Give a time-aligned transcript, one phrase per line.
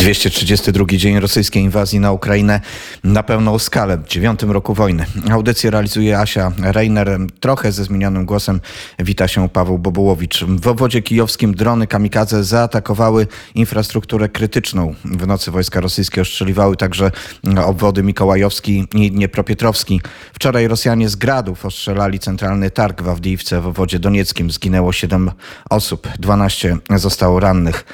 [0.00, 2.60] 232 dzień rosyjskiej inwazji na Ukrainę
[3.04, 5.06] na pełną skalę w dziewiątym roku wojny.
[5.30, 7.18] Audycję realizuje Asia Reiner.
[7.40, 8.60] Trochę ze zmienionym głosem
[8.98, 10.44] wita się Paweł Bobułowicz.
[10.44, 14.94] W obwodzie kijowskim drony kamikadze zaatakowały infrastrukturę krytyczną.
[15.04, 17.10] W nocy wojska rosyjskie ostrzeliwały także
[17.64, 20.00] obwody Mikołajowski i Dniepropietrowski.
[20.32, 24.50] Wczoraj Rosjanie z gradów ostrzelali centralny targ w Awdijiwce w obwodzie donieckim.
[24.50, 25.30] Zginęło 7
[25.70, 27.84] osób, 12 zostało rannych.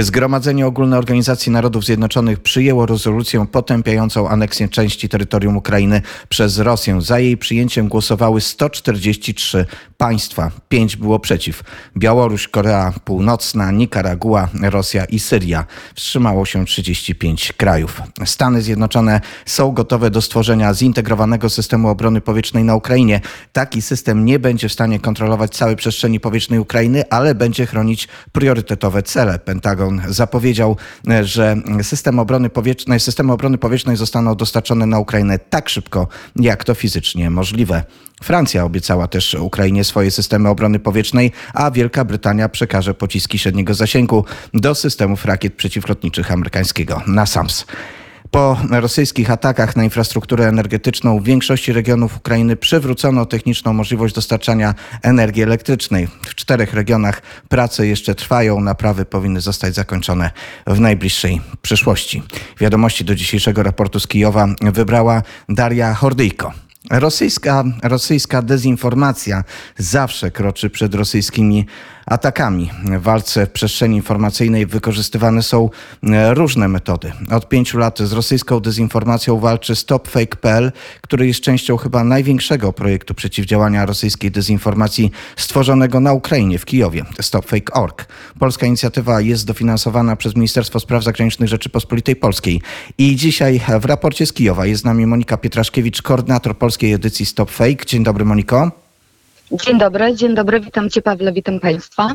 [0.00, 7.00] Zgromadzenie Ogólne Organizacji Narodów Zjednoczonych przyjęło rezolucję potępiającą aneksję części terytorium Ukrainy przez Rosję.
[7.00, 10.50] Za jej przyjęciem głosowały 143 państwa.
[10.68, 11.62] Pięć było przeciw.
[11.96, 15.64] Białoruś, Korea Północna, Nikaragua, Rosja i Syria.
[15.94, 18.02] Wstrzymało się 35 krajów.
[18.24, 23.20] Stany Zjednoczone są gotowe do stworzenia zintegrowanego systemu obrony powietrznej na Ukrainie.
[23.52, 29.02] Taki system nie będzie w stanie kontrolować całej przestrzeni powietrznej Ukrainy, ale będzie chronić priorytetowe
[29.02, 29.38] cele.
[29.38, 30.76] Pentagon zapowiedział,
[31.22, 31.35] że
[31.82, 37.30] system obrony powietrznej, systemy obrony powietrznej zostaną dostarczone na Ukrainę tak szybko, jak to fizycznie
[37.30, 37.84] możliwe.
[38.22, 44.24] Francja obiecała też Ukrainie swoje systemy obrony powietrznej, a Wielka Brytania przekaże pociski średniego zasięgu
[44.54, 47.66] do systemów rakiet przeciwlotniczych amerykańskiego NASAMS.
[48.30, 55.42] Po rosyjskich atakach na infrastrukturę energetyczną w większości regionów Ukrainy przywrócono techniczną możliwość dostarczania energii
[55.42, 56.08] elektrycznej.
[56.22, 60.30] W czterech regionach prace jeszcze trwają, naprawy powinny zostać zakończone
[60.66, 62.22] w najbliższej przyszłości.
[62.60, 66.65] Wiadomości do dzisiejszego raportu z Kijowa wybrała Daria Hordyjko.
[66.90, 69.44] Rosyjska, rosyjska dezinformacja
[69.78, 71.66] zawsze kroczy przed rosyjskimi
[72.06, 72.70] atakami.
[72.84, 75.70] W walce w przestrzeni informacyjnej wykorzystywane są
[76.02, 77.12] e, różne metody.
[77.30, 83.86] Od pięciu lat z rosyjską dezinformacją walczy StopFake.pl, który jest częścią chyba największego projektu przeciwdziałania
[83.86, 88.06] rosyjskiej dezinformacji stworzonego na Ukrainie, w Kijowie, StopFake.org.
[88.38, 92.62] Polska inicjatywa jest dofinansowana przez Ministerstwo Spraw Zagranicznych Rzeczypospolitej Polskiej.
[92.98, 97.86] I dzisiaj w raporcie z Kijowa jest z nami Monika Pietraszkiewicz, koordynator polskiej edycji StopFake.
[97.86, 98.70] Dzień dobry Moniko.
[99.52, 102.14] Dzień dobry, dzień dobry, witam Cię Pawle, witam Państwa.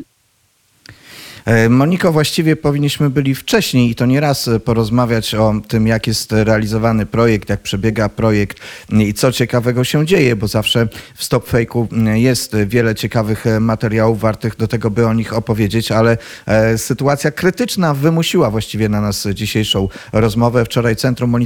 [1.46, 6.32] E, Moniko, właściwie powinniśmy byli wcześniej i to nie raz porozmawiać o tym, jak jest
[6.32, 8.60] realizowany projekt, jak przebiega projekt
[8.90, 14.56] i co ciekawego się dzieje, bo zawsze w Stop Fake'u jest wiele ciekawych materiałów wartych
[14.56, 19.88] do tego, by o nich opowiedzieć, ale e, sytuacja krytyczna wymusiła właściwie na nas dzisiejszą
[20.14, 20.66] rozmowę.
[20.66, 21.46] Wczoraj Centrum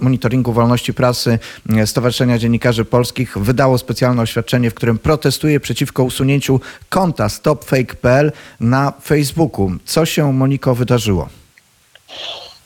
[0.00, 1.38] Monitoringu Wolności Prasy
[1.86, 9.19] Stowarzyszenia Dziennikarzy Polskich wydało specjalne oświadczenie, w którym protestuje przeciwko usunięciu konta stopfake.pl na Facebooku.
[9.20, 9.70] Facebooku.
[9.84, 11.28] Co się, Moniko, wydarzyło?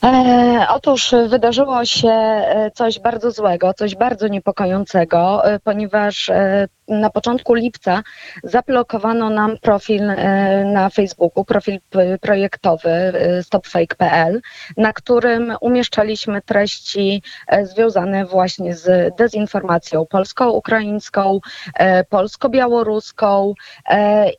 [0.03, 7.09] E, otóż wydarzyło się e, coś bardzo złego, coś bardzo niepokojącego, e, ponieważ e, na
[7.09, 8.03] początku lipca
[8.43, 11.79] zablokowano nam profil e, na Facebooku, profil
[12.21, 14.41] projektowy e, stopfake.pl,
[14.77, 21.39] na którym umieszczaliśmy treści e, związane właśnie z dezinformacją polsko-ukraińską,
[22.09, 23.53] polsko-białoruską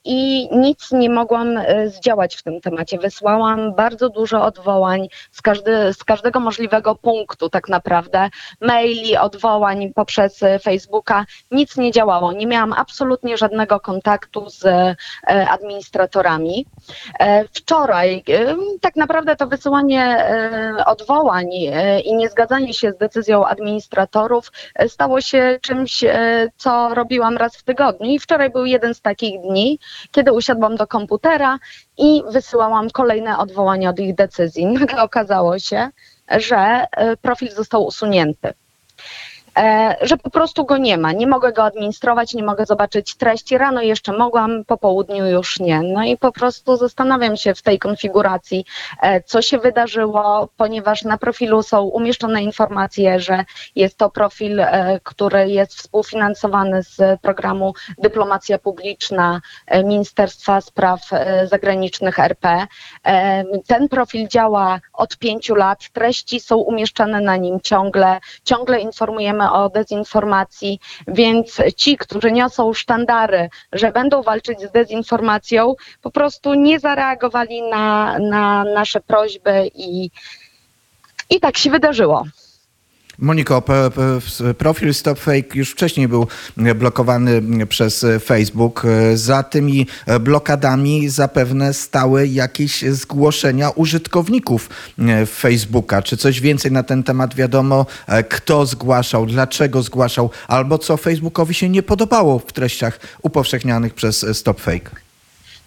[0.04, 2.98] i nic nie mogłam zdziałać w tym temacie.
[2.98, 8.28] Wysłałam bardzo dużo odwołań z, każdy, z każdego możliwego punktu tak naprawdę,
[8.60, 11.24] maili, odwołań poprzez Facebooka.
[11.50, 14.96] Nic nie działało nie miałam absolutnie żadnego kontaktu z e,
[15.50, 16.66] administratorami.
[17.20, 20.26] E, wczoraj e, tak naprawdę to wysyłanie
[20.86, 21.46] odwołań
[22.04, 24.52] i niezgadzanie się z decyzją administratorów
[24.88, 26.04] stało się czymś,
[26.56, 28.10] co robiłam raz w tygodniu.
[28.10, 29.78] I wczoraj był jeden z takich dni,
[30.10, 31.58] kiedy usiadłam do komputera
[31.98, 34.66] i wysyłałam kolejne odwołania od ich decyzji.
[34.66, 35.88] Nagle okazało się,
[36.30, 36.86] że
[37.22, 38.52] profil został usunięty.
[39.56, 41.12] E, że po prostu go nie ma.
[41.12, 43.58] Nie mogę go administrować, nie mogę zobaczyć treści.
[43.58, 45.82] Rano jeszcze mogłam, po południu już nie.
[45.82, 48.64] No i po prostu zastanawiam się w tej konfiguracji,
[49.02, 53.44] e, co się wydarzyło, ponieważ na profilu są umieszczone informacje, że
[53.76, 59.40] jest to profil, e, który jest współfinansowany z programu Dyplomacja Publiczna
[59.84, 61.00] Ministerstwa Spraw
[61.44, 62.66] Zagranicznych RP.
[63.66, 69.68] Ten profil działa od pięciu lat, treści są umieszczane na nim ciągle, ciągle informujemy o
[69.68, 77.62] dezinformacji, więc ci, którzy niosą sztandary, że będą walczyć z dezinformacją, po prostu nie zareagowali
[77.62, 80.10] na, na nasze prośby i,
[81.30, 82.24] i tak się wydarzyło.
[83.18, 83.62] Moniko,
[84.58, 86.26] profil StopFake już wcześniej był
[86.74, 88.82] blokowany przez Facebook.
[89.14, 89.86] Za tymi
[90.20, 94.70] blokadami zapewne stały jakieś zgłoszenia użytkowników
[95.26, 96.02] Facebooka.
[96.02, 97.86] Czy coś więcej na ten temat wiadomo?
[98.28, 105.05] Kto zgłaszał, dlaczego zgłaszał, albo co Facebookowi się nie podobało w treściach upowszechnianych przez StopFake?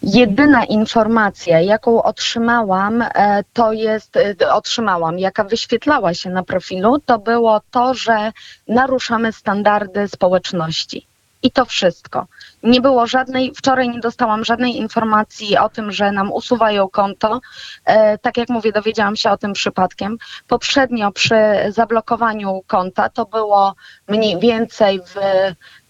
[0.02, 7.18] Jedyna informacja, jaką otrzymałam, e, to jest, e, otrzymałam, jaka wyświetlała się na profilu, to
[7.18, 8.32] było to, że
[8.68, 11.06] naruszamy standardy społeczności.
[11.42, 12.26] I to wszystko.
[12.62, 17.40] Nie było żadnej, wczoraj nie dostałam żadnej informacji o tym, że nam usuwają konto.
[17.84, 20.16] E, tak jak mówię, dowiedziałam się o tym przypadkiem.
[20.48, 21.36] Poprzednio przy
[21.68, 23.74] zablokowaniu konta to było
[24.08, 25.14] mniej więcej w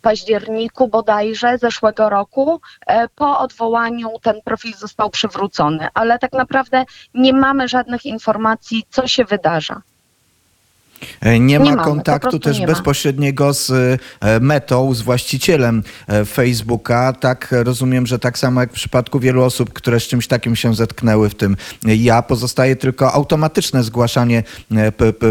[0.02, 2.60] październiku bodajże zeszłego roku.
[2.86, 9.06] E, po odwołaniu ten profil został przywrócony, ale tak naprawdę nie mamy żadnych informacji, co
[9.06, 9.82] się wydarza.
[11.20, 12.72] E, Nie ma Nie mamy, kontaktu też nie ma.
[12.72, 13.70] bezpośredniego z
[14.20, 17.12] e, Metą, z właścicielem e, Facebooka.
[17.12, 20.74] Tak rozumiem, że tak samo jak w przypadku wielu osób, które z czymś takim się
[20.74, 21.56] zetknęły, w tym
[21.86, 24.42] ja, pozostaje tylko automatyczne zgłaszanie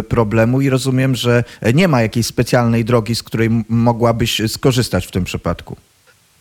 [0.10, 1.44] problemu i rozumiem, że
[1.74, 5.75] nie ma jakiejś specjalnej drogi, z której mogłabyś skorzystać w tym przypadku.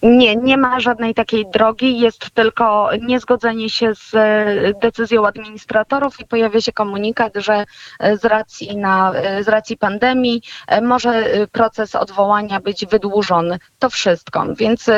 [0.03, 6.25] Nie, nie ma żadnej takiej drogi, jest tylko niezgodzenie się z e, decyzją administratorów i
[6.25, 7.65] pojawia się komunikat, że
[7.99, 10.43] e, z racji, na, e, z racji pandemii
[10.83, 13.59] może proces odwołania być wydłużony.
[13.79, 14.47] To wszystko.
[14.55, 14.91] Więc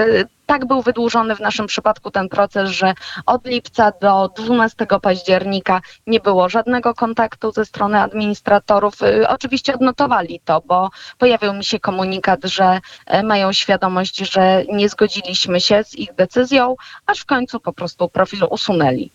[0.50, 2.94] tak był wydłużony w naszym przypadku ten proces, że
[3.26, 9.02] od lipca do 12 października nie było żadnego kontaktu ze strony administratorów.
[9.02, 14.88] E, Oczywiście odnotowali to, bo pojawił mi się komunikat, że e, mają świadomość, że nie
[14.88, 16.76] zgodziliśmy się z ich decyzją,
[17.06, 19.10] aż w końcu po prostu profil usunęli.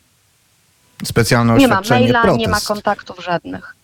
[1.03, 2.39] Specjalne Nie ma maila, protest.
[2.39, 3.74] nie ma kontaktów żadnych.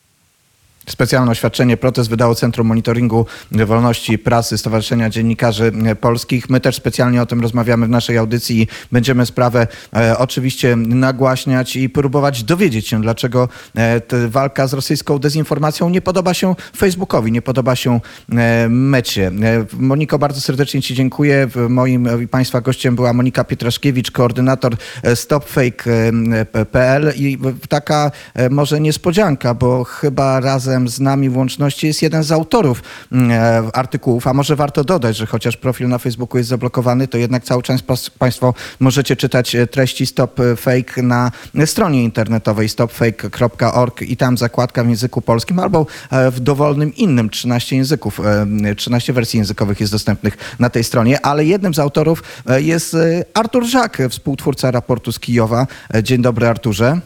[0.89, 6.49] Specjalne oświadczenie protest wydało Centrum Monitoringu Wolności Prasy Stowarzyszenia Dziennikarzy Polskich.
[6.49, 11.75] My też specjalnie o tym rozmawiamy w naszej audycji i będziemy sprawę e, oczywiście nagłaśniać
[11.75, 17.41] i próbować dowiedzieć się, dlaczego e, walka z rosyjską dezinformacją nie podoba się Facebookowi, nie
[17.41, 17.99] podoba się
[18.31, 19.27] e, Mecie.
[19.27, 19.31] E,
[19.79, 21.47] Moniko, bardzo serdecznie Ci dziękuję.
[21.69, 28.79] Moim i Państwa gościem była Monika Pietraszkiewicz, koordynator e, stopfake.pl i w- taka e, może
[28.79, 34.27] niespodzianka, bo chyba razem z nami w łączności jest jeden z autorów mm, e, artykułów,
[34.27, 37.81] a może warto dodać, że chociaż profil na Facebooku jest zablokowany, to jednak cały czas
[38.19, 41.31] Państwo możecie czytać e, treści Stop Fake na
[41.65, 47.75] stronie internetowej stopfake.org i tam zakładka w języku polskim albo e, w dowolnym innym 13
[47.75, 48.19] języków,
[48.63, 52.93] e, 13 wersji językowych jest dostępnych na tej stronie, ale jednym z autorów e, jest
[52.93, 55.67] e, Artur Żak, współtwórca raportu z Kijowa.
[55.93, 57.01] E, Dzień dobry Arturze.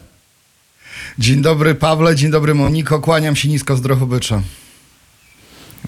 [1.18, 4.42] Dzień dobry Pawle, dzień dobry Moniko, kłaniam się nisko z Drohobycza.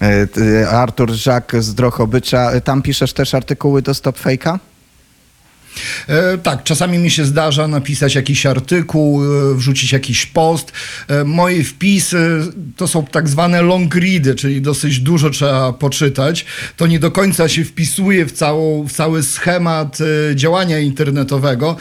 [0.01, 2.61] E, Artur Żak z Drochobycza.
[2.61, 4.59] Tam piszesz też artykuły do Stop Fake'a?
[6.07, 10.71] E, tak, czasami mi się zdarza napisać jakiś artykuł, e, wrzucić jakiś post.
[11.07, 12.41] E, moje wpisy
[12.77, 16.45] to są tak zwane long ready, czyli dosyć dużo trzeba poczytać.
[16.77, 19.97] To nie do końca się wpisuje w, całą, w cały schemat
[20.35, 21.75] działania internetowego.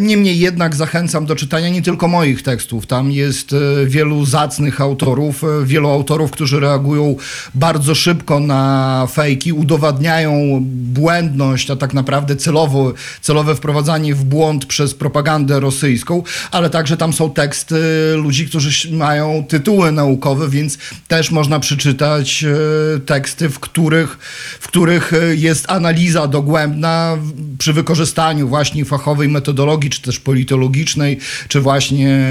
[0.00, 2.86] Niemniej jednak zachęcam do czytania nie tylko moich tekstów.
[2.86, 3.54] Tam jest
[3.86, 7.16] wielu zacnych autorów, wielu autorów, którzy reagują
[7.54, 14.94] bardzo szybko na fejki, udowadniają błędność, a tak naprawdę celowo, celowe wprowadzanie w błąd przez
[14.94, 17.76] propagandę rosyjską, ale także tam są teksty
[18.16, 20.78] ludzi, którzy mają tytuły naukowe, więc
[21.08, 24.18] też można przeczytać e, teksty, w których,
[24.60, 27.18] w których e, jest analiza dogłębna
[27.58, 31.18] przy wykorzystaniu właśnie fachowej metodologii, czy też politologicznej,
[31.48, 32.26] czy właśnie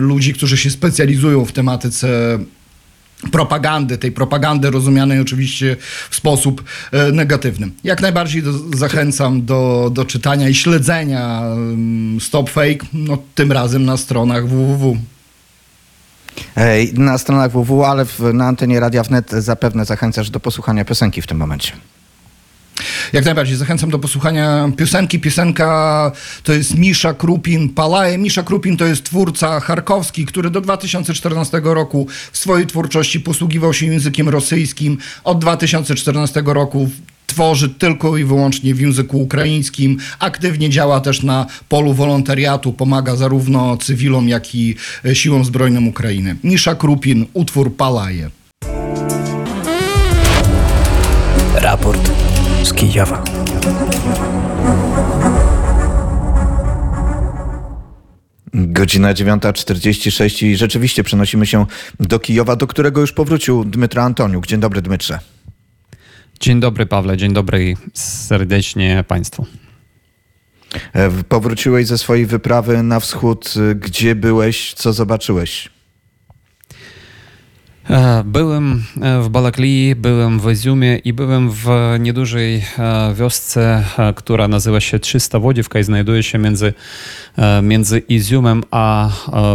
[0.00, 2.38] ludzi, którzy się specjalizują w tematyce
[3.30, 5.76] propagandy, tej propagandy rozumianej oczywiście
[6.10, 7.70] w sposób e, negatywny.
[7.84, 13.84] Jak najbardziej do, zachęcam do, do czytania i śledzenia mm, Stop Fake, no, tym razem
[13.84, 14.96] na stronach www.
[16.94, 21.26] Na stronach www, ale w, na antenie Radia Wnet zapewne zachęcasz do posłuchania piosenki w
[21.26, 21.72] tym momencie.
[23.12, 25.20] Jak najbardziej zachęcam do posłuchania piosenki.
[25.20, 28.18] Piosenka to jest Misza Krupin Palaje.
[28.18, 33.86] Misza Krupin to jest twórca charkowski, który do 2014 roku w swojej twórczości posługiwał się
[33.86, 34.98] językiem rosyjskim.
[35.24, 36.90] Od 2014 roku
[37.26, 39.98] tworzy tylko i wyłącznie w języku ukraińskim.
[40.18, 46.36] Aktywnie działa też na polu wolontariatu, pomaga zarówno cywilom, jak i e, siłom zbrojnym Ukrainy.
[46.44, 48.30] Misza Krupin, utwór Palaje.
[51.54, 52.21] Raport
[52.64, 53.22] z Kijowa.
[58.54, 61.66] Godzina 9.46 i rzeczywiście przenosimy się
[62.00, 64.46] do Kijowa, do którego już powrócił Dmytro Antoniuk.
[64.46, 65.18] Dzień dobry, Dmytrze.
[66.40, 67.16] Dzień dobry, Pawle.
[67.16, 69.46] Dzień dobry serdecznie Państwu.
[70.92, 73.54] E, Powróciłeś ze swojej wyprawy na wschód.
[73.74, 74.74] Gdzie byłeś?
[74.74, 75.70] Co zobaczyłeś?
[77.92, 81.66] E, Byłem e, w Balaklii, byłem w Izumie i byłem w
[82.00, 83.84] niedużej e, wiosce,
[84.16, 86.72] która nazywa się 300 Wodziewka i znajduje się między,
[87.62, 89.10] między Izumem a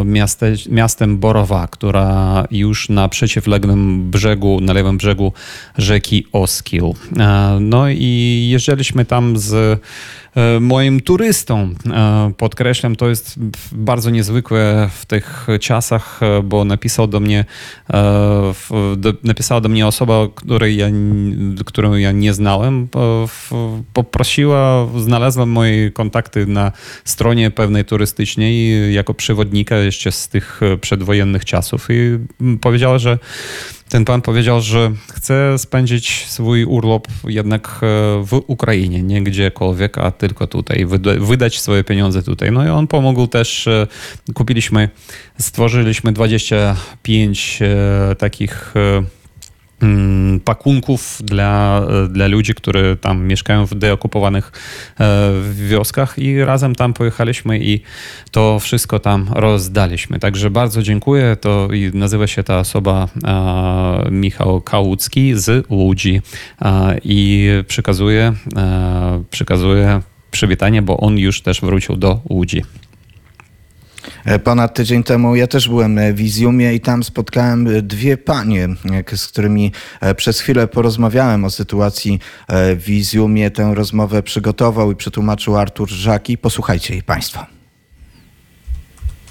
[0.06, 5.34] miaste, miastem Borowa, która już na przeciwległym brzegu, na lewym brzegu
[5.78, 6.84] rzeki Oskil.
[7.60, 9.82] No i jeździliśmy tam z
[10.62, 11.74] moim turystą.
[11.94, 13.36] E, Podkreślam, to jest
[13.72, 17.46] bardzo niezwykłe w tych czasach, e, bo napisał do mnie,
[17.94, 18.54] e,
[19.24, 20.88] napisała do mnie osoba, której ja,
[21.66, 22.88] którą ja nie znałem.
[23.94, 26.72] Poprosiła, znalazłem moje kontakty na
[27.06, 32.18] stronie pewnej turystycznej jako przewodnika jeszcze z tych e, przedwojennych czasów i
[32.62, 33.20] powiedziała, że
[33.90, 37.78] ten pan powiedział, że chce spędzić swój urlop jednak e,
[38.26, 42.52] w Ukrainie, nie gdziekolwiek, a tylko tutaj, wyda- wydać swoje pieniądze tutaj.
[42.52, 43.88] No i on pomógł też, e,
[44.34, 44.90] kupiliśmy,
[45.40, 48.74] stworzyliśmy 25 e, takich
[50.46, 54.52] pakunków dla, dla ludzi, którzy tam mieszkają w deokupowanych
[55.00, 57.82] e, wioskach i razem tam pojechaliśmy i
[58.32, 60.20] to wszystko tam rozdaliśmy.
[60.20, 61.36] Także bardzo dziękuję.
[61.42, 66.22] To nazywa się ta osoba e, Michał Kałucki z Łodzi
[66.62, 72.64] e, i przekazuję, e, przekazuję przywitanie, bo on już też wrócił do Łodzi.
[74.28, 78.18] E, ponad tydzień temu ja też byłem e, w Izjumie i tam spotkałem e, dwie
[78.18, 78.68] panie,
[79.16, 79.72] z którymi
[80.18, 82.20] przez chwilę porozmawiałem o sytuacji
[82.80, 83.52] w Izjumie.
[83.52, 86.38] Tę rozmowę przygotował i przetłumaczył Artur Żaki.
[86.38, 87.46] Posłuchajcie jej Państwo.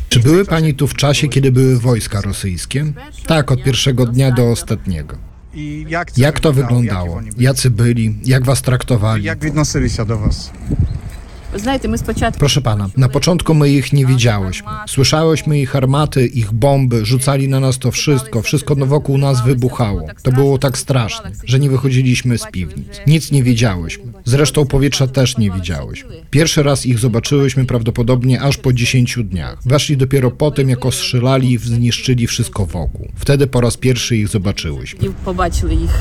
[0.08, 2.84] Czy były Pani tu w czasie, kiedy były wojska rosyjskie?
[3.26, 5.16] Tak, od pierwszego dnia do ostatniego.
[6.16, 7.20] Jak to wyglądało?
[7.38, 8.14] Jacy byli?
[8.24, 9.24] Jak Was traktowali?
[9.24, 10.50] Jak odnosili się do Was?
[11.55, 14.67] Ви знаєте, ми спочатку Proszę pana, na początku my ich nie widziałyśmy.
[14.87, 20.07] Słyszałyśmy ich armaty, ich bomby, rzucali na nas to wszystko, wszystko wokół nas wybuchało.
[20.23, 22.87] To było tak straszne, że nie wychodziliśmy z piwnic.
[23.07, 24.03] Nic nie wiedziałyśmy.
[24.25, 26.09] Zresztą powietrza też nie widziałyśmy.
[26.29, 29.57] Pierwszy raz ich zobaczyłyśmy prawdopodobnie aż po 10 dniach.
[29.65, 33.07] Weszli dopiero po tym, jak ostrzelali i zniszczyli wszystko wokół.
[33.15, 35.09] Wtedy po raz pierwszy ich zobaczyłyśmy.
[35.25, 35.91] побачили їх.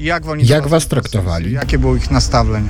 [0.00, 0.88] Jak, вони Jak до was відносилися?
[0.88, 1.52] traktowali?
[1.52, 2.68] Jakie było ich nastawienie?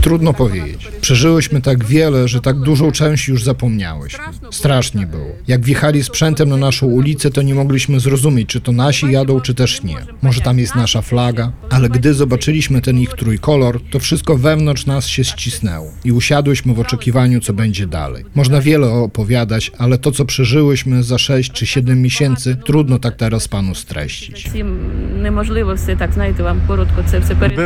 [0.00, 0.88] Trudno powiedzieć.
[1.00, 4.16] Przeżyłyśmy tak wiele, że tak dużą część już zapomniałeś.
[4.50, 5.26] Strasznie było.
[5.48, 9.54] Jak wjechali sprzętem na naszą ulicę, to nie mogliśmy zrozumieć, czy to nasi jadą, czy
[9.54, 9.96] też nie.
[10.22, 15.06] Może tam jest nasza flaga, ale gdy zobaczyliśmy ten ich trójkolor, to wszystko wewnątrz nas
[15.06, 18.24] się ścisnęło i usiadłyśmy w oczekiwaniu, co będzie dalej.
[18.34, 23.48] Można wiele opowiadać, ale to, co przeżyłyśmy za 6 czy 7 miesięcy, trudno tak teraz
[23.48, 24.50] panu streścić.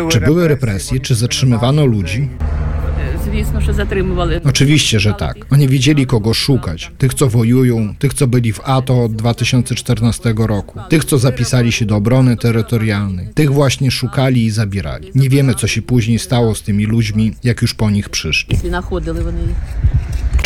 [0.08, 0.65] Czy były represje?
[0.66, 1.00] represje?
[1.00, 2.28] Czy zatrzymywano ludzi?
[4.44, 5.46] Oczywiście, że tak.
[5.50, 6.92] Oni wiedzieli, kogo szukać.
[6.98, 11.84] Tych, co wojują, tych, co byli w ATO od 2014 roku, tych, co zapisali się
[11.84, 13.28] do obrony terytorialnej.
[13.34, 15.10] Tych właśnie szukali i zabierali.
[15.14, 18.58] Nie wiemy, co się później stało z tymi ludźmi, jak już po nich przyszli.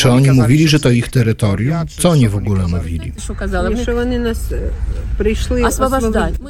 [0.00, 1.76] Czy oni mówili, że to ich terytorium?
[1.98, 3.12] Co oni w ogóle mówili?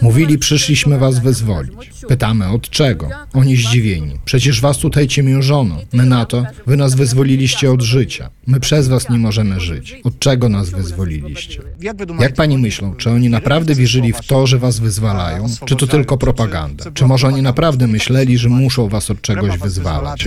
[0.02, 1.90] Mówili, przyszliśmy was wezwolić.
[2.08, 3.08] Pytamy, od czego?
[3.32, 4.18] Oni zdziwieni.
[4.24, 5.76] Przecież was tutaj ciemiężono.
[5.92, 8.30] My na to, wy nas wyzwoliliście od życia.
[8.46, 10.00] My przez was nie możemy żyć.
[10.04, 11.62] Od czego nas wyzwoliliście?
[12.20, 15.46] Jak pani myślą, czy oni naprawdę wierzyli w to, że was wyzwalają?
[15.64, 16.90] Czy to tylko propaganda?
[16.94, 20.20] Czy może oni naprawdę myśleli, że muszą was od czegoś wyzwalać?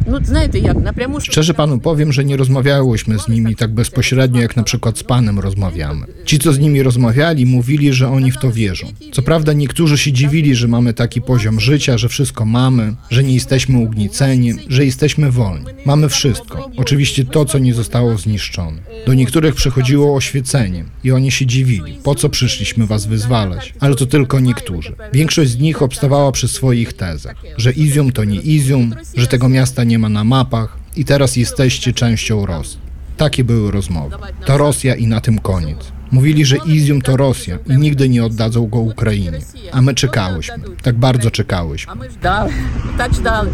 [0.00, 3.70] від Ну, знаєте як, напряму ж- Szczerze panu powiem, że nie rozmawiałyśmy z nimi tak
[3.74, 6.06] bezpośrednio, jak na przykład z panem rozmawiamy.
[6.24, 8.86] Ci, co z nimi rozmawiali, mówili, że oni w to wierzą.
[9.12, 13.34] Co prawda niektórzy się dziwili, że mamy taki poziom życia, że wszystko mamy, że nie
[13.34, 15.66] jesteśmy ugnieceni, że jesteśmy wolni.
[15.86, 16.70] Mamy wszystko.
[16.76, 18.78] Oczywiście to, co nie zostało zniszczone.
[19.06, 23.74] Do niektórych przychodziło oświecenie i oni się dziwili, po co przyszliśmy was wyzwalać.
[23.80, 24.92] Ale to tylko niektórzy.
[25.12, 29.84] Większość z nich obstawała przy swoich tezach, że Izium to nie Izium, że tego miasta
[29.84, 32.78] nie ma na mapach i teraz jesteście częścią Rosji.
[33.16, 34.16] Takie były rozmowy.
[34.46, 35.78] To Rosja i na tym koniec.
[36.10, 39.40] Mówili, że Izium to Rosja i nigdy nie oddadzą go Ukrainie.
[39.72, 40.54] A my czekałyśmy.
[40.82, 41.92] Tak bardzo czekałyśmy.
[41.92, 42.50] А ми ждали.
[42.98, 43.50] Так ждали.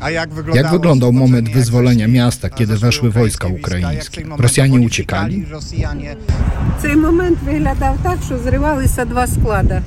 [0.00, 3.10] A jak wyglądało Jak wyglądał oswobodzenie, moment jak wyzwolenia weszli, miasta, a, kiedy zeszły weszły
[3.10, 3.76] wojska ukraińskie wійська?
[3.76, 4.20] ukraińskie?
[4.20, 5.36] Jak w tej Rosjanie momencie uciekali?
[5.36, 6.16] uciekali, Rosjanie
[6.82, 9.82] Цей момент виглядав так, що зривалися два склади.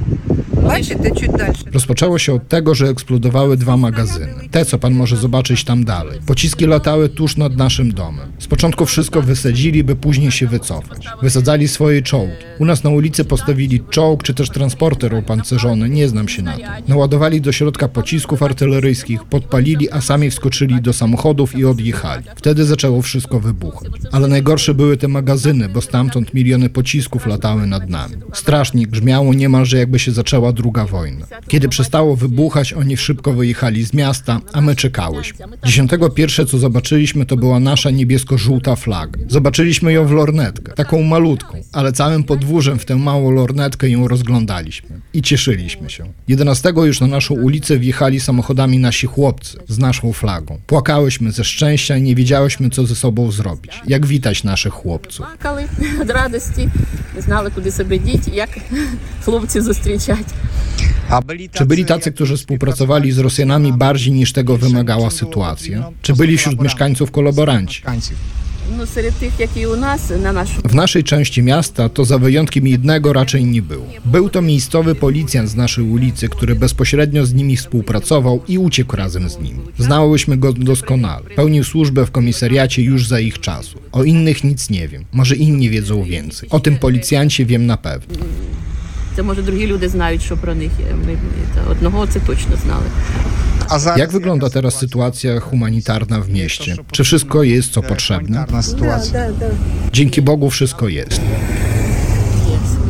[1.73, 4.49] Rozpoczęło się od tego, że eksplodowały dwa magazyny.
[4.51, 6.21] Te, co pan może zobaczyć tam dalej.
[6.27, 8.33] Pociski latały tuż nad naszym domem.
[8.39, 11.07] Z początku wszystko wysadzili, by później się wycofać.
[11.23, 12.33] Wysadzali swoje czołgi.
[12.59, 16.67] U nas na ulicy postawili czołg czy też transporter opancerzony, nie znam się na tym.
[16.89, 22.25] Naładowali do środka pocisków artyleryjskich, podpalili, a sami wskoczyli do samochodów i odjechali.
[22.37, 23.93] Wtedy zaczęło wszystko wybuchać.
[24.13, 28.15] Ale najgorsze były te magazyny, bo stamtąd miliony pocisków latały nad nami.
[28.33, 31.27] Strasznie grzmiało niemalże jakby się zaczęła druga wojna.
[31.49, 35.47] Kiedy przestało wybuchać, oni szybko wyjechali z miasta, a my czekałyśmy.
[35.65, 39.21] Dziesiątego pierwsze, co zobaczyliśmy, to była nasza niebiesko-żółta flaga.
[39.29, 45.01] Zobaczyliśmy ją w lornetkę, taką malutką, ale całym podwórzem w tę małą lornetkę ją rozglądaliśmy
[45.15, 46.05] i cieszyliśmy się.
[46.29, 50.59] 11 już na naszą ulicę wjechali samochodami nasi chłopcy z naszą flagą.
[50.67, 55.27] Płakałyśmy ze szczęścia i nie wiedziałyśmy, co ze sobą zrobić, jak witać naszych chłopców.
[55.27, 55.67] Płakali
[56.03, 56.69] od radości,
[57.17, 58.51] nie znali, kudy sobie dzić, jak
[59.25, 60.27] chłopcy zastryczać.
[61.53, 65.91] Czy byli tacy, którzy współpracowali z Rosjanami bardziej niż tego wymagała sytuacja?
[66.03, 67.83] Czy byli wśród mieszkańców kolaboranci?
[70.65, 73.87] W naszej części miasta to za wyjątkiem jednego raczej nie było.
[74.05, 79.31] Był to miejscowy policjant z naszej ulicy, który bezpośrednio z nimi współpracował i uciekł razem
[79.31, 79.61] z nimi.
[79.79, 81.25] Znałyśmy go doskonale.
[81.37, 83.79] Pełnił służbę w komisariacie już za ich czasu.
[83.93, 85.05] O innych nic nie wiem.
[85.13, 86.49] Może inni wiedzą więcej.
[86.49, 88.15] O tym policjancie wiem na pewno.
[89.16, 90.96] це може другі люди знають, що про них є.
[91.08, 91.18] Ми
[91.56, 92.86] та, одного це точно znали.
[93.68, 96.76] A zaraz Jak wygląda teraz sytuacja humanitarna w mieście?
[96.92, 98.28] Czy wszystko jest co potrzebne?
[98.28, 99.12] Humanitarna sytuacja.
[99.12, 99.46] Да, да.
[99.94, 101.22] Dzięki Bogu wszystko jest.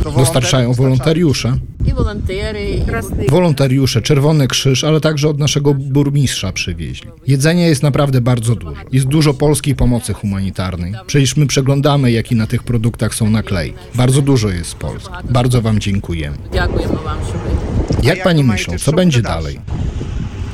[0.06, 1.56] To Dostarczają wolontariusze.
[1.86, 7.10] І волонтери, і Красный Wolontariusze, Czerwony Krzyż, ale także od naszego burmistrza przywieźli.
[7.26, 8.74] Jedzenia jest naprawdę bardzo dużo.
[8.92, 10.92] Jest dużo polskiej pomocy humanitarnej.
[11.06, 13.76] Przecież my przeglądamy, jakie na tych produktach są naklejki.
[13.94, 15.14] Bardzo dużo jest z Polski.
[15.30, 16.36] Bardzo Wam dziękujemy.
[16.52, 18.06] дякуємо вам, що ви.
[18.08, 19.58] Jak Pani myślą, co będzie dalej?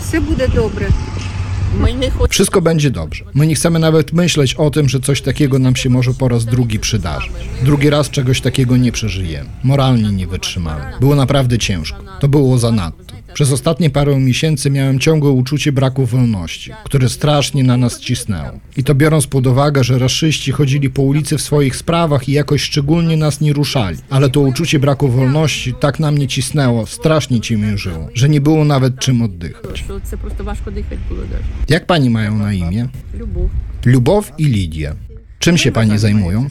[0.01, 0.87] все буде добре.
[2.30, 3.26] Wszystko będzie dobrze.
[3.34, 6.46] My nie chcemy nawet myśleć o tym, że coś takiego nam się może po raz
[6.46, 7.32] drugi przydarzyć.
[7.64, 9.50] Drugi raz czegoś takiego nie przeżyjemy.
[9.64, 10.84] Moralnie nie wytrzymamy.
[11.00, 12.04] Było naprawdę ciężko.
[12.20, 13.14] To było zanadto.
[13.35, 18.51] Przez ostatnie parę miesięcy miałem ciągłe uczucie braku wolności, które strasznie na nas cisnęło.
[18.77, 22.63] I to biorąc pod uwagę, że raszyści chodzili po ulicy w swoich sprawach i jakoś
[22.63, 23.99] szczególnie nas nie ruszali.
[24.11, 28.99] Ale to uczucie braku wolności tak na mnie cisnęło, strasznie ciemiężyło, że nie było nawet
[28.99, 29.79] czym oddychać.
[29.79, 31.71] Що це просто важко дихати було навіть.
[31.71, 32.89] Jak pani mają na imię?
[33.15, 33.51] Любов.
[33.87, 34.95] Lubow i Lidia.
[35.44, 36.50] Czym się panie zajmują?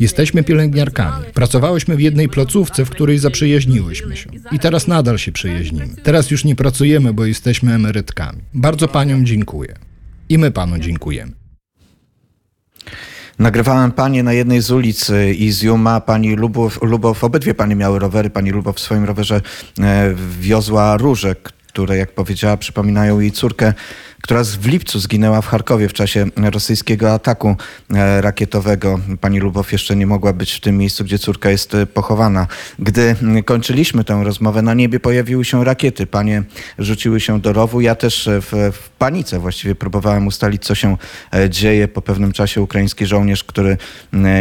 [0.00, 1.24] Jesteśmy pielęgniarkami.
[1.34, 4.30] Pracowałyśmy w jednej placówce, w której zaprzyjaźniłyśmy się.
[4.52, 5.88] I teraz nadal się przyjaźnimy.
[6.02, 8.38] Teraz już nie pracujemy, bo jesteśmy emerytkami.
[8.54, 9.74] Bardzo paniom dziękuję.
[10.28, 11.32] I my panu dziękujemy.
[13.38, 18.30] Nagrywałem panie na jednej z ulic y, Izjuma, pani Lubow, Lubow, obydwie panie miały rowery,
[18.30, 19.40] pani Lubow w swoim rowerze
[19.80, 21.36] e, wiozła róże,
[21.72, 23.72] które, jak powiedziała, przypominają jej córkę,
[24.22, 27.56] która w lipcu zginęła w Charkowie w czasie rosyjskiego ataku
[27.94, 29.00] e, rakietowego.
[29.20, 32.46] Pani Lubow jeszcze nie mogła być w tym miejscu, gdzie córka jest e, pochowana.
[32.78, 36.06] Gdy kończyliśmy tę rozmowę, na niebie pojawiły się rakiety.
[36.06, 36.42] Panie
[36.78, 37.80] rzuciły się do rowu.
[37.80, 40.96] Ja też e, w, w panice właściwie próbowałem ustalić, co się
[41.48, 41.88] dzieje.
[41.88, 43.76] Po pewnym czasie ukraiński żołnierz, który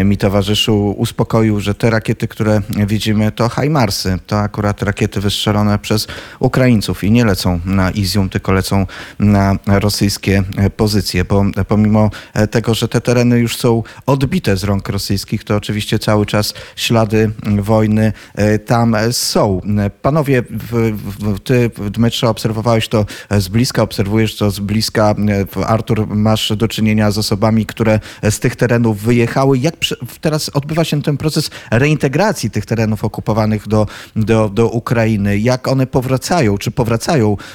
[0.06, 4.20] mi towarzyszył, uspokoił, że te rakiety, które widzimy, to Hajmarsy.
[4.28, 6.08] To akurat rakiety wystrzelone przez
[6.40, 8.86] Ukraińców i nie lecą na Izium, tylko lecą
[9.20, 10.44] na rosyjskie
[10.78, 12.10] pozycje, bo pomimo
[12.52, 17.32] tego, że te tereny już są odbite z rąk rosyjskich, to oczywiście cały czas ślady
[17.60, 19.62] wojny e, tam są.
[20.02, 20.44] Panowie,
[21.44, 25.16] ty, Dmytrze, obserwowałeś to z bliska, obserwujesz to z bliska.
[25.66, 29.58] Artur, masz do czynienia z osobami, które z tych terenów wyjechały.
[29.58, 29.76] Jak
[30.22, 35.40] teraz odbywa się ten proces reintegracji tych terenów okupowanych do, do, do Ukrainy?
[35.40, 36.58] Jak one powracają?
[36.58, 37.09] Czy powracają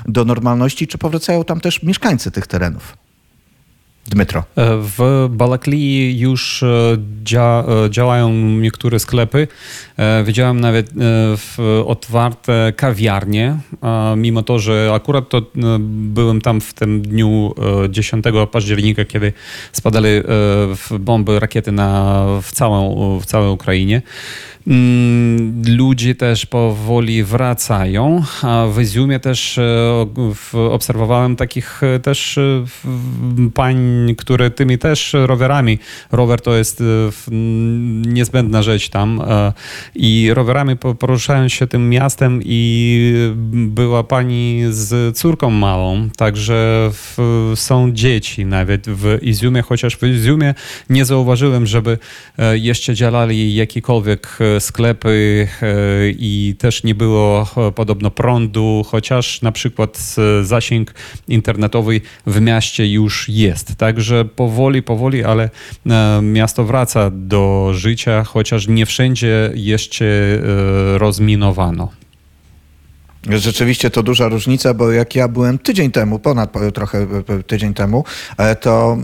[0.07, 2.97] do normalności, czy powracają tam też mieszkańcy tych terenów?
[4.07, 4.45] Dmytro.
[4.57, 9.49] W Balaklii już e, dzia, e, działają niektóre sklepy.
[9.97, 10.91] E, Widziałem nawet
[11.87, 13.59] otwarte kawiarnie,
[14.17, 15.43] mimo to, że akurat to
[15.89, 19.33] byłem tam w tym dniu e, 10 października, kiedy
[19.73, 20.09] spadali
[21.01, 24.03] bomby, rakiety na, w, całą, w całej Ukrainie.
[24.67, 30.07] Mm, Ludzie też powoli wracają, a w Iziumie też e,
[30.53, 32.65] obserwowałem takich e, też e,
[33.55, 33.77] pań
[34.19, 35.79] które tymi też rowerami,
[36.13, 36.83] rower to jest
[38.07, 39.23] niezbędna rzecz tam
[39.95, 43.13] i rowerami po- poruszają się tym miastem i
[43.53, 46.91] była pani z córką małą, także
[47.55, 50.55] są dzieci nawet w Iziumie, chociaż w Iziumie
[50.91, 51.99] nie zauważyłem, żeby
[52.53, 55.67] jeszcze działali jakiekolwiek e, sklepy e,
[56.09, 60.95] i też nie było e, podobno prądu, chociaż na przykład e, zasięg
[61.29, 63.77] internetowy w mieście już jest.
[63.77, 65.51] Także powoli, powoli, ale
[66.23, 70.05] miasto wraca do życia, chociaż nie wszędzie jeszcze
[70.99, 72.04] rozminowano.
[73.29, 76.99] Rzeczywiście to duża różnica, bo jak ja byłem tydzień temu, ponad po- trochę
[77.39, 78.05] e, tydzień temu,
[78.37, 78.99] e, to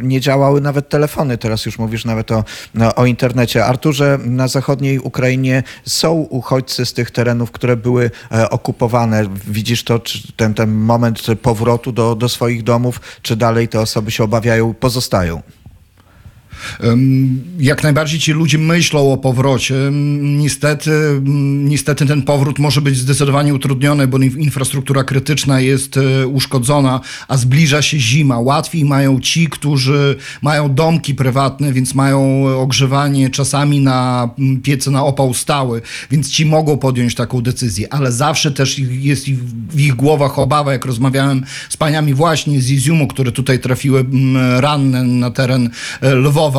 [0.00, 1.38] e, nie działały nawet telefony.
[1.38, 2.44] Teraz już mówisz nawet o,
[2.74, 3.64] no, o internecie.
[3.64, 9.24] Arturze, na zachodniej Ukrainie są uchodźcy z tych terenów, które były e, okupowane.
[9.46, 10.00] Widzisz to,
[10.36, 15.42] ten, ten moment powrotu do, do swoich domów, czy dalej te osoby się obawiają, pozostają?
[17.58, 19.74] Jak najbardziej ci ludzie myślą o powrocie.
[20.20, 20.90] Niestety,
[21.64, 27.36] niestety ten powrót może być zdecydowanie utrudniony, bo in- infrastruktura krytyczna jest e, uszkodzona, a
[27.36, 28.38] zbliża się zima.
[28.38, 34.28] Łatwiej mają ci, którzy mają domki prywatne, więc mają ogrzewanie czasami na
[34.62, 39.26] piece na opał stały, więc ci mogą podjąć taką decyzję, ale zawsze też jest
[39.70, 44.04] w ich głowach obawa, jak rozmawiałem z paniami właśnie z Iziumu, które tutaj trafiły
[44.56, 45.70] ranne na teren
[46.00, 46.51] e, Lwowa,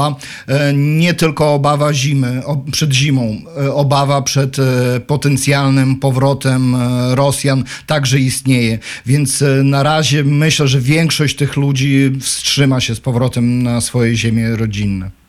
[0.47, 6.75] e, nie tylko obawa zimy, przed zimą, e, obawa przed e, potencjalnym powrotem
[7.11, 8.79] Rosjan także istnieje.
[9.05, 14.55] Więc na razie myślę, że większość tych ludzi wstrzyma się z powrotem na swoje ziemie
[14.55, 15.22] rodzinne.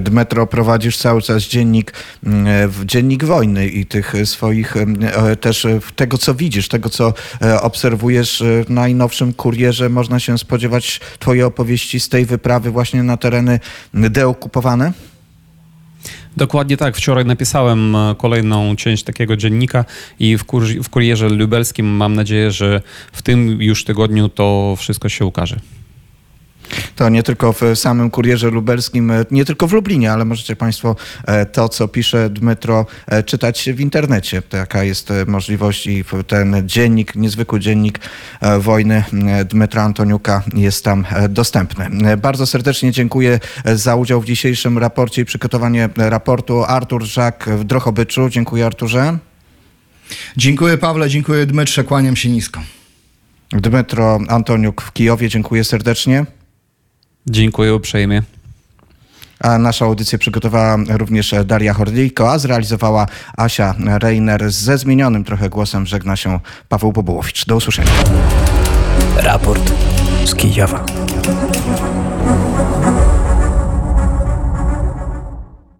[0.00, 1.92] Dmetro, prowadzisz cały czas dziennik,
[2.26, 6.88] mm, w dziennik wojny i tych swoich mm, e, też e, tego, co widzisz, tego,
[6.88, 9.88] co e, obserwujesz e, w najnowszym kurierze.
[9.88, 13.60] Można się spodziewać twoje opowieści z tej wyprawy właśnie na tereny
[13.94, 14.92] deokupowane?
[16.36, 16.96] Dokładnie tak.
[16.96, 19.84] Wczoraj napisałem e, kolejną część takiego dziennika
[20.18, 25.08] i w, kur w kurierze lubelskim mam nadzieję, że w tym już tygodniu to wszystko
[25.08, 25.60] się ukaże.
[26.96, 30.96] To nie tylko w samym kurierze lubelskim, e, nie tylko w Lublinie, ale możecie Państwo
[31.26, 34.42] e, to, co pisze Dmytro, e, czytać w internecie.
[34.42, 37.98] Taka jest możliwość i ten dziennik, niezwykły dziennik
[38.58, 39.04] wojny
[39.44, 42.16] Dmytra Antoniuka jest tam dostępny.
[42.16, 46.64] Bardzo serdecznie dziękuję za udział w dzisiejszym raporcie i przygotowanie raportu.
[46.64, 48.28] Artur Żak w Drochobyczu.
[48.28, 49.18] Dziękuję Arturze.
[50.36, 52.60] Dziękuję Pawle, dziękuję Dmytrze, kłaniam się nisko.
[53.50, 55.28] Dmytro Antoniuk w Kijowie.
[55.28, 56.26] Dziękuję serdecznie.
[57.30, 58.22] Dziękuję uprzejmie.
[59.40, 64.50] A naszą audycję przygotowała również Daria Hordyjko, a zrealizowała Asia Reiner.
[64.50, 67.46] Ze zmienionym trochę głosem żegna się Paweł Bobułowicz.
[67.46, 67.90] Do usłyszenia.
[69.16, 69.72] Raport
[70.24, 70.84] z Kijowa.